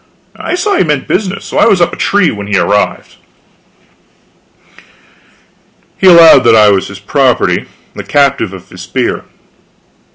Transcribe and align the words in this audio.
I 0.35 0.55
saw 0.55 0.77
he 0.77 0.83
meant 0.83 1.07
business, 1.07 1.45
so 1.45 1.57
I 1.59 1.65
was 1.67 1.79
up 1.79 1.91
the 1.91 1.95
tree 1.97 2.31
when 2.31 2.47
he 2.47 2.57
arrived. 2.57 3.17
He 5.99 6.07
allowed 6.07 6.43
that 6.45 6.55
I 6.55 6.69
was 6.71 6.87
his 6.87 6.97
property, 6.99 7.67
the 7.93 8.03
captive 8.03 8.51
of 8.51 8.69
his 8.69 8.81
spear. 8.81 9.25